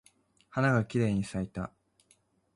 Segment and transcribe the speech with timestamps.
[0.49, 1.71] 花がきれいに咲いた。